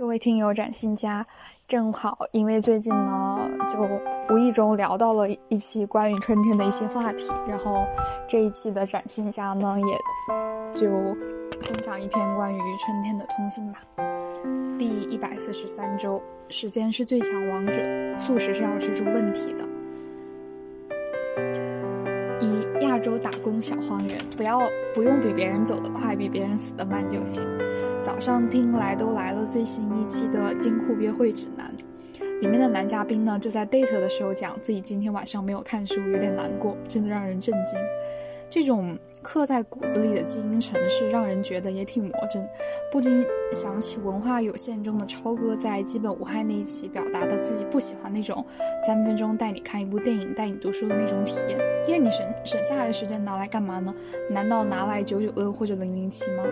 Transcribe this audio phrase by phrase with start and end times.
[0.00, 1.26] 各位听友展信家，
[1.68, 3.78] 正好因为最近呢，就
[4.34, 7.84] 无意中聊到了一期关于春天的一些话题，然后
[8.26, 10.88] 这一期的展信家呢，也就
[11.60, 13.80] 分享一篇关于春天的通信吧。
[14.78, 17.82] 第一百四十三周，时间是最强王者，
[18.18, 19.68] 素食是要吃出问题的。
[22.40, 24.62] 一亚洲打工小黄人，不要
[24.94, 27.46] 不用比别人走得快，比别人死得慢就行。
[28.02, 31.70] 早上听来都来了最新一期的金库约会指南，
[32.40, 37.78] 里面的男嘉宾呢就在 date 的时候讲自己今天晚上没有看书，有点难过，真的让人震惊。
[38.48, 42.48] 这种刻在骨子里的基因城市，让人觉得也挺魔怔，
[42.90, 48.44] 不禁想起文化有限中的超哥在基本无害那一期表达的自己不喜欢那种
[48.86, 53.94] 三分钟带你看一部电影、带你读书的那种体验，因为你省省下来的时间拿来干嘛呢？
[54.30, 56.44] 难道拿来九九六或者零零七吗？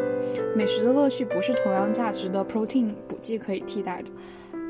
[0.55, 4.11] 美食的乐趣不是同样价值的 protein 补剂可以替代的，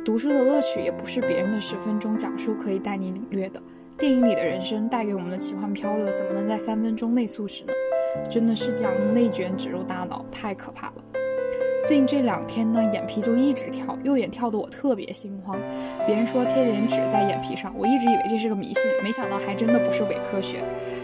[0.05, 3.61] 读书的乐趣也不是别人的十分钟讲述可以带你领略的。
[3.99, 7.73] 电影里的人生带给我们的奇幻漂流，怎么能在三分钟内速食呢？
[8.31, 10.95] 真的是将内卷植入大脑，太可怕了。
[11.85, 15.59] 最近这两天呢，眼皮就一直跳，右眼跳得我特别心慌。
[16.07, 20.63] 别人说贴点纸在眼皮上，我一直以为这是个迷信，没想到还真的不是伪科学。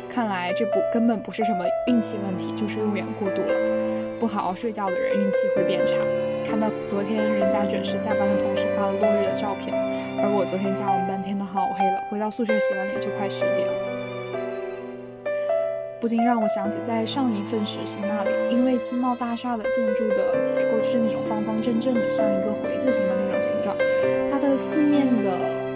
[0.08, 3.58] 看来这不根本不是什么运气问题，就是用眼过度了。
[4.20, 5.96] 不好好睡觉的人运气会变差。
[6.44, 9.74] 看到昨天人家准时下班的同事发了落日的照片，
[10.22, 13.72] 而我昨天加完半，天都好黑了，回到宿舍洗完脸就快十点了，
[16.00, 23.74] 不禁让我想起在上一份实习那里，因为金茂大厦的建筑的结构是那种方方正正的，像一个回字形的那种形状，
[24.30, 25.73] 它的四面的。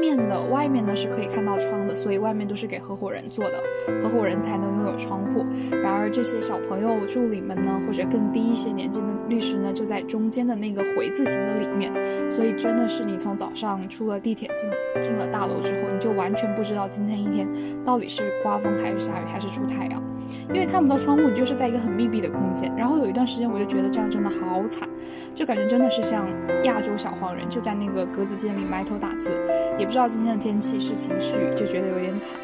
[0.00, 3.62] 面的外面呢是可以看到窗的，所以外面都是给合伙人做的，
[4.02, 5.44] 合伙人才能拥有窗户。
[5.82, 11.92] 然而这些小朋友助理们呢，或者更低一些年纪的律师呢，就在中间的那个回字形的里面，
[12.30, 14.70] 所以真的是你从早上出了地铁进
[15.02, 17.46] 进了大楼之后，你就完全不知道今天一天
[17.84, 20.02] 到底是刮风还是下雨还是出太阳，
[20.48, 22.72] 因为看不到窗户，你就是在一个很密闭的空间。
[22.74, 24.88] 然后有一段时间我就觉得这样真的好惨，
[25.34, 26.26] 就感觉真的是像
[26.64, 29.30] 亚洲小黄人，就在那个格子间里埋头打字，
[29.78, 29.89] 也。
[29.90, 32.38] 不知道今天的天气是晴是雨，就觉得有点惨。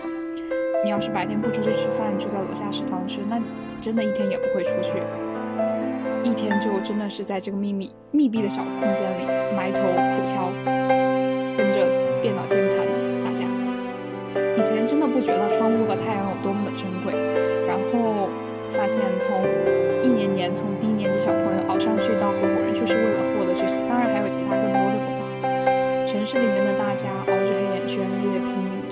[0.83, 3.41] 你要是白天不出去吃饭，就在楼下食堂吃，那
[3.81, 4.99] 真的一天也不会出去，
[6.25, 10.51] 一天就真的是在这个秘密密闭的小空间里埋头苦敲，
[11.57, 11.89] 跟着
[12.21, 12.79] 电脑键盘
[13.23, 13.45] 打架。
[14.59, 17.13] 以前真的不觉得窗户和太阳有多么的珍贵，
[17.69, 18.29] 然后
[18.69, 19.47] 发现从
[20.03, 25.39] 一年年从低年级小朋友熬上去到合伙人，就是为了获得这些，当然还有其他更多的东西。
[26.07, 27.09] 城市里面的大家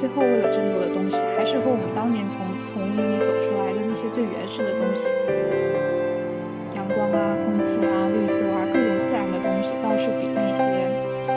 [0.05, 5.09] 最后为了争夺的东西，还是和我们当年从丛林里走出来的那些最原始的东西，
[6.77, 10.69] 阳光啊、空气啊、绿色啊，各种自然的东西，倒是比那些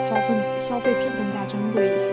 [0.02, 2.12] 消费消费品更加珍贵一些。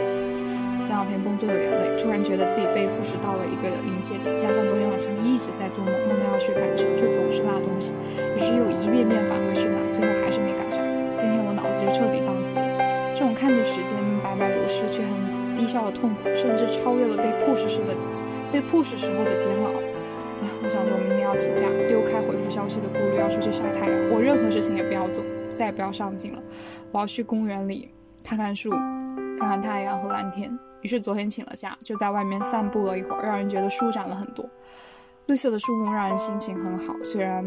[0.79, 7.93] 前两天工作有点累，突然觉得自己被 push 到了一个临界点，加上昨天晚上一直在做梦，梦到要去赶车，却总是落东西，
[8.33, 10.81] 于是又一遍遍返回去拿，最后还是没赶上。
[11.17, 12.63] 今天我脑子就彻底宕机了。
[13.13, 17.95] 这种看着时间白白流逝却很低效的痛苦，甚至超越了被 push 时的
[18.51, 19.71] 被 push 时候的煎熬。
[19.71, 19.79] 啊，
[20.63, 24.09] 我想着我明天要请假，丢开回复消息的顾虑，要出去晒太阳。
[24.11, 26.43] 我任何事情也不要做，再也不要上进了。
[26.91, 27.89] 我要去公园里
[28.23, 28.69] 看看树，
[29.39, 30.59] 看看太阳和蓝天。
[30.81, 34.47] 于是昨天请了假，就在外面散步了一会儿，让人觉得舒展了很多。
[35.27, 37.43] 绿色的树木让人心情很好，虽然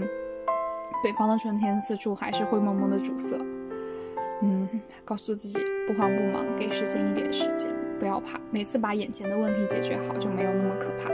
[1.04, 3.38] 北方的春天四处还是灰蒙蒙的主色。
[4.40, 4.68] 嗯，
[5.04, 11.10] 告诉自己不慌不忙，给时间一点时间，不要怕，每次把眼前的问题解决好就没有那么可怕。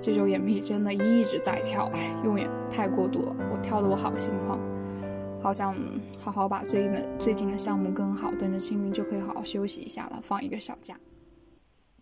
[0.00, 4.60] 这周眼皮真的一直在跳，哎，用眼太过度了，我跳得我好心慌，
[5.40, 5.74] 好想
[6.20, 10.94] 好好把最近的最近的项目跟好，等着清明就可以好好休息一下了，放一个小假。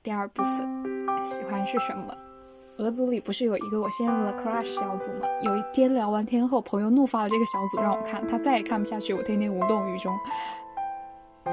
[0.02, 2.12] 第二部分，喜欢是什么？
[2.78, 5.28] 俄组里不是有一个我陷入了 crush 小组吗？
[5.44, 10.12] 有一天聊完天后，朋友怒发了这个小组让我看，他再也看不下去，我天天无动于衷，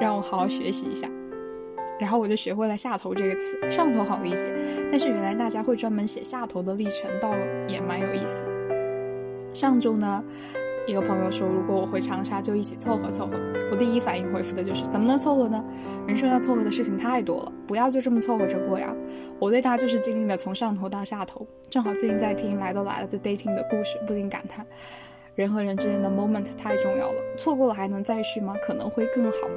[0.01, 1.07] 让我好好学习一下。
[1.99, 4.53] 然后我就学会了下头这个词，上头好理解，
[4.89, 7.33] 但是原来大家会专门写下头的历程，倒
[7.67, 8.45] 也蛮有意思。
[9.53, 10.23] 上周呢？
[10.87, 13.39] 一个朋友说，如果我回长沙，就一起凑合凑合。
[13.71, 15.63] 我第一反应回复的就是，怎么能凑合呢？
[16.07, 18.91] 人生要凑合的事情太多了，不要就这么凑合着过呀。
[19.37, 21.45] 我对他就是经历了从上头到下头。
[21.69, 24.65] 正好最近在听《来都来了》的 dating 的故事，不禁感叹，
[25.39, 27.23] 人和人之间的 moment 太重要了。
[27.37, 28.57] 错过了还能再续吗？
[28.61, 29.47] 可能会更好，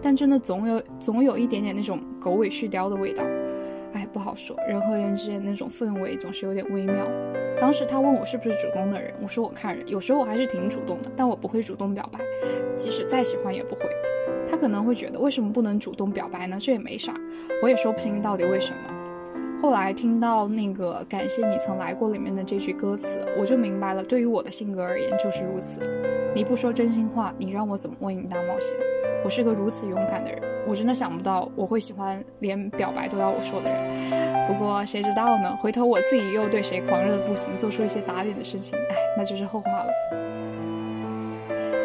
[0.00, 3.24] 但真的总有总有一点点那种狗尾续貂的味道。
[3.92, 7.04] 哎，不好说，人和人之间那种氛围总是有点微妙。
[7.58, 12.20] 当时他问我是不是主动的人，我说我看人，有时候我还是挺主动的，但我不会主动表白，
[12.76, 13.82] 即使再喜欢也不会。
[14.48, 16.56] 他可能会觉得为什么不能主动表白呢？
[16.60, 17.12] 这也没啥，
[17.64, 19.01] 我也说不清到底为什么。
[19.62, 25.80] 后来听到那个感谢你曾来过里面的这句歌词，我就明白了，对于我的性格而言就是如此。
[26.34, 28.76] 你不说真心话，你让我怎么为你大冒险？
[29.24, 34.46] 我是个如此勇敢的人，我真的想不到我会喜欢连表白都要我说的人。
[34.48, 35.56] 不过谁知道呢？
[35.62, 39.86] 回头我自己又对谁狂热的不行，做出一些打脸的事情，哎，那就是后话了。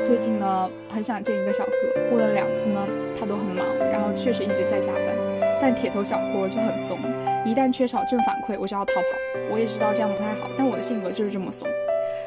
[0.03, 1.71] 最近呢，很想见一个小哥，
[2.11, 5.46] 问了两次呢，他都很忙，然后确实一直在加班。
[5.59, 6.99] 但铁头小郭就很怂，
[7.45, 9.07] 一旦缺少正反馈，我就要逃跑。
[9.51, 11.67] 我也知道这样不太好，但我的性格就是这么怂，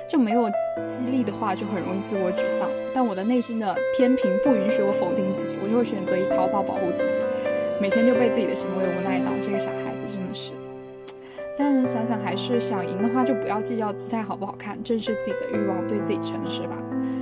[0.08, 0.50] 就没有
[0.86, 2.70] 激励的话，就很容易自我沮丧。
[2.92, 7.20] 但我的内心的天平不允许我否定自己，我就会选择以逃跑保护自己，
[7.80, 9.30] 每天就被自己的行为无奈到。
[9.40, 10.52] 这个小孩子真的是。
[11.56, 16.76] 但想想还是想赢的话，就不要计较姿态好不好看，正视自己的欲望，对自己诚实吧。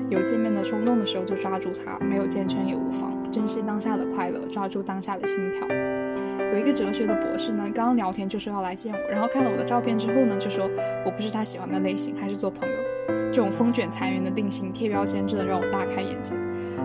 [0.09, 3.17] 有见面的冲动的时候就抓住它，没有见成也无妨。
[3.31, 5.67] 珍惜当下的快乐，抓住当下的心跳。
[6.53, 10.69] 有一个哲学的博士呢，刚刚聊天就说要来见我，然后看了我的照片之后呢，就说
[11.05, 12.75] 我不是他喜欢的类型，还是做朋友。
[13.31, 16.35] 这种风卷残云的定型贴标签，真的让我大开眼界。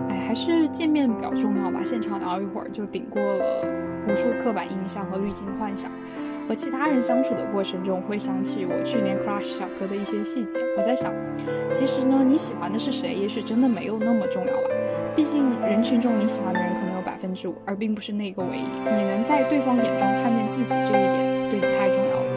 [0.08, 3.66] 哎，还是见面比较重要吧，现场聊一会儿就顶过了
[4.08, 5.90] 无数刻板印象和滤镜幻想。
[6.46, 10.58] 和其他人相处的过程中，会想起我去年 crush 小哥的一些细节。
[10.76, 11.10] 我在想，
[11.72, 14.68] 其实呢，你喜欢的是谁，也许真的没有那么重要吧。
[15.16, 18.68] 毕竟人群中你喜欢的人可能有百分之五，而并不是那个唯一。
[18.94, 22.28] 你能在对方眼中看见自己这一点，对你太重要了。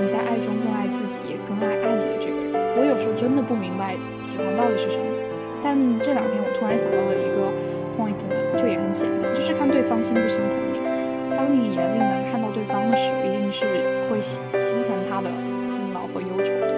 [0.00, 2.78] 你在爱中更爱自己，也更爱爱你的这个人。
[2.78, 5.04] 我有时候真的不明白喜欢到底是什么，
[5.60, 7.50] 但这两天我突然想到了一个
[7.98, 8.14] point，
[8.56, 10.78] 就也很简单，就是看对方心不心疼你。
[11.46, 13.66] 当你眼里能看到对方的时候，一定是
[14.10, 15.30] 会心心疼他的
[15.64, 16.74] 辛劳和忧愁的，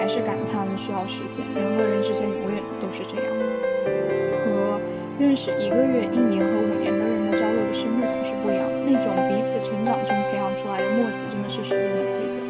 [0.00, 1.46] 还是感叹需要时间。
[1.54, 3.32] 人和人之间永远都是这样，
[4.32, 4.80] 和
[5.20, 8.82] 认识一个月、一年和五年的人的交流的深度总是不一样的。
[8.84, 12.44] 那种彼此成长中培养出来的默契，真的是时间的馈赠。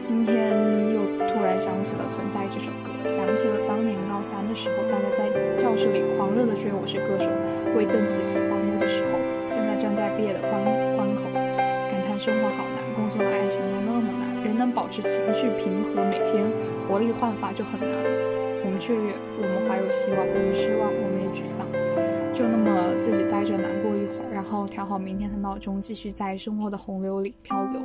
[0.00, 0.58] 今天
[0.92, 7.30] 又突然想起了《存在》这首歌，想起了当年高三的时候，大家在教室里狂热的追《我是歌手》，
[7.76, 9.27] 为邓紫棋欢呼的时候。
[10.18, 10.64] 毕业的关
[10.96, 11.30] 关口，
[11.88, 16.44] 感叹生活好难，工作和爱情都那么难，人能保持情绪平和，每天
[16.80, 17.90] 活力焕发就很难。
[18.64, 21.68] 我们雀跃，我们怀有希望，我们失望，我们也沮丧，
[22.34, 27.80] 就那么自己待着难过一会儿，然后调好明天的闹钟，继续在生活的洪流里漂流。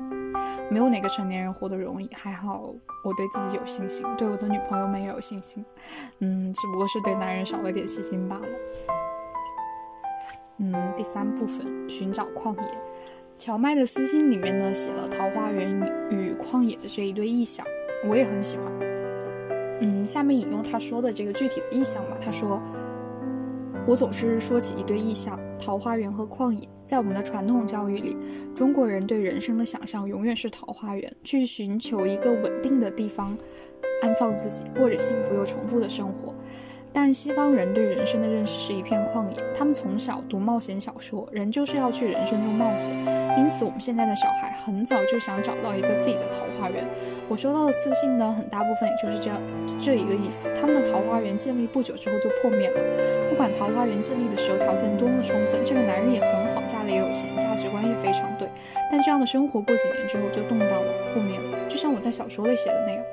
[0.71, 2.63] 没有哪个成年人活得容易，还好
[3.05, 5.63] 我对自己有信心，对我的女朋友们也有信心。
[6.19, 8.47] 嗯，只不过是对男人少了点细心罢了。
[10.57, 12.67] 嗯，第三部分寻找旷野。
[13.37, 15.75] 荞麦的私信里面呢，写了桃花源
[16.11, 17.65] 与旷野的这一对意象，
[18.07, 18.71] 我也很喜欢。
[19.81, 22.17] 嗯，下面引用他说的这个具体的意象吧。
[22.21, 22.61] 他说
[23.85, 26.69] ：“我总是说起一对意象，桃花源和旷野。
[26.85, 28.15] 在我们的传统教育里，
[28.55, 33.35] 中国人对人生的想象永远是桃花源，去寻求一个稳定的地方，
[34.03, 36.33] 安放自己，过着幸福又重复的生活。”
[36.93, 42.95] 但西方人对人生的认识是一片旷野，他们从小读冒险小说，人就是要去人生中冒险。
[43.35, 46.87] 因此，我们现在的小孩很早就想找到一个自己的桃花源。
[47.27, 49.41] 我收到的私信呢，很大部分也就是这样
[49.79, 50.53] 这一个意思。
[50.53, 53.27] 他们的桃花源建立不久之后就破灭了。
[53.27, 58.47] 不管桃花源建立的时候条件多么充分，这个男人也很好，家里也有钱，价值观也非常对，
[58.91, 61.67] 但这样的生活过几年之后就动荡了，破灭了。
[61.67, 63.03] 就像我在小说里写的那样。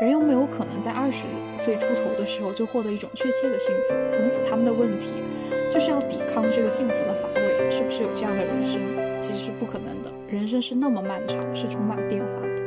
[0.00, 3.94] 人有没有可能在二十岁出头的时候就获得一种确切的幸福？
[4.08, 5.22] 从此他们的问题
[5.70, 8.80] 就是要抵抗这个幸福的乏味，是不是有这样的人生？
[9.20, 10.10] 其实是不可能的。
[10.26, 12.62] 人生是那么漫长，是充满变化的。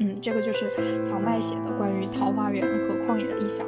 [0.00, 0.66] 嗯，这个就是
[1.02, 3.66] 荞麦写的关于桃花源和旷野的意象。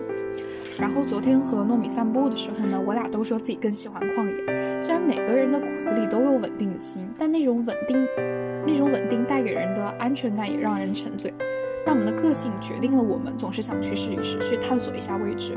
[0.78, 4.78] 然后昨天和糯米散步的时候呢，我俩都说自己更喜欢旷野。
[4.78, 8.06] 虽然每个人的骨子里都有稳定的心，但那种稳定，
[8.66, 11.32] 那种稳定带给人的安全感也让人沉醉。
[11.84, 15.56] 但我们的个性决定了我们总是想去试一试，去探索一下未知。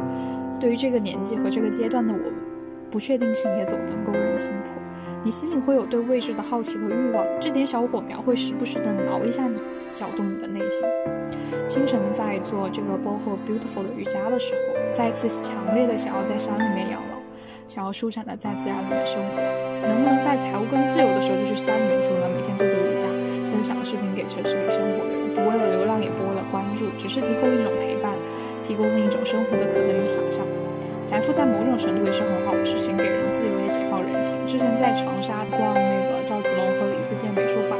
[0.60, 2.34] 对于这个年纪和这个阶段的我们，
[2.89, 4.82] 不确定性也总能勾人心魄。
[5.24, 9.60] 你心里会有对未知的好奇和欲望，这点小火苗会时不时的挠一下你，
[9.94, 10.88] 搅动你的内心。
[11.67, 17.14] 清晨在做这个 boho beautiful 的瑜伽的时候，再次强烈的想要在山里面养老，
[17.67, 19.41] 想要舒展的在自然里面生活。
[19.88, 22.27] 能不能在财务更自由的时候就去山里面住呢？
[22.29, 23.07] 每天做做瑜伽，
[23.50, 25.34] 分享视频给城市里生活的人。
[25.34, 28.17] 不为了流量，也不为了关注，只是提供一种陪伴，
[28.62, 30.45] 提供另一种生活的可能与想象。
[31.05, 34.39] 财富在某种程度也是很好的事情，给人自由，也解放人心。
[34.48, 37.79] 之前在长沙逛那个赵子龙和李自健美术馆，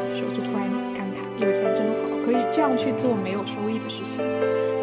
[1.38, 4.25] 有钱真好，可以这样去做没有收益的事情。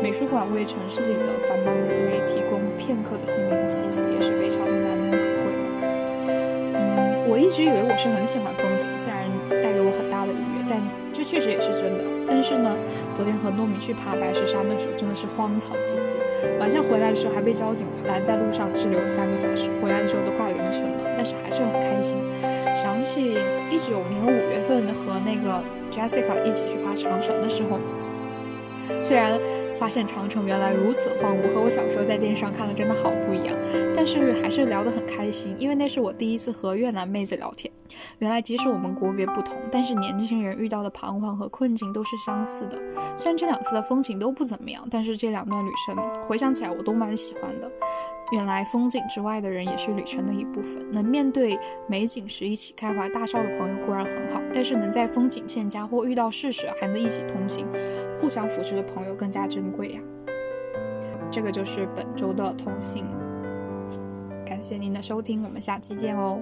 [0.03, 5.61] 美术馆为城市里的繁忙人类提供片刻的心灵气息，也是非常的难能可贵的。
[6.75, 9.31] 嗯，我一直以为我是很喜欢风景，自然
[9.63, 10.83] 带给我很大的愉悦，但
[11.13, 12.05] 这确实也是真的。
[12.29, 12.77] 但是呢，
[13.13, 16.17] 昨天和糯米去爬白石山的时候，真的是荒草萋萋。
[16.59, 22.19] 晚上回来的时候还被交警拦在路上滞留了三个小时，回来的时候都快凌晨，但是还是很开心。
[22.75, 23.37] 想起
[23.71, 27.79] 一九年五月份和那个 Jessica 一起去爬长城的时候，
[29.01, 29.41] 虽然。
[29.75, 33.57] 发现长城原来如此荒芜，和我小时候在电视上看的真的好不一样。
[33.97, 37.73] 但是还是聊得很开心，因为那是我第一次和越南妹子聊天。
[38.21, 42.81] 原来即使我们国别不同，但是年轻人遇到的彷徨和困境都是相似的。
[43.17, 47.69] 虽然这两次的风景都不怎么样，但是这两段旅程回想起来我都蛮喜欢的。
[48.33, 50.91] 原来风景之外的人也是旅程的一部分。
[50.91, 57.67] 能面对美景时一起开怀大笑的朋友固然很好，但是能在风景欠佳或遇到事时还能一起同行、
[58.17, 60.01] 互相扶持的朋友更加珍贵呀。
[61.31, 63.07] 这个就是本周的同行，
[64.45, 66.41] 感谢您的收听，我们下期见哦。